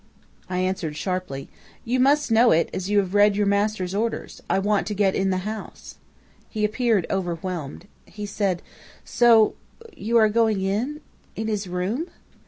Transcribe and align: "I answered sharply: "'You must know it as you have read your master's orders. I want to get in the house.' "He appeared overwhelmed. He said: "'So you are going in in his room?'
"I 0.49 0.57
answered 0.61 0.97
sharply: 0.97 1.47
"'You 1.85 1.99
must 1.99 2.31
know 2.31 2.49
it 2.49 2.71
as 2.73 2.89
you 2.89 2.97
have 2.97 3.13
read 3.13 3.35
your 3.35 3.45
master's 3.45 3.93
orders. 3.93 4.41
I 4.49 4.57
want 4.57 4.87
to 4.87 4.95
get 4.95 5.13
in 5.13 5.29
the 5.29 5.45
house.' 5.45 5.97
"He 6.49 6.65
appeared 6.65 7.05
overwhelmed. 7.11 7.85
He 8.07 8.25
said: 8.25 8.63
"'So 9.05 9.53
you 9.95 10.17
are 10.17 10.27
going 10.27 10.61
in 10.61 11.01
in 11.35 11.47
his 11.47 11.67
room?' 11.67 12.07